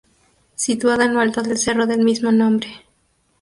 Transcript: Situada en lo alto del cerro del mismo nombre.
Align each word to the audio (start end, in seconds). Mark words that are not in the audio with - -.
Situada 0.55 1.05
en 1.05 1.13
lo 1.13 1.19
alto 1.19 1.43
del 1.43 1.59
cerro 1.59 1.85
del 1.85 2.03
mismo 2.03 2.31
nombre. 2.31 2.87